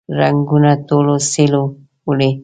رنګونه 0.19 0.71
ټوله 0.87 1.15
سیلیو 1.31 1.63
وړي 2.07 2.31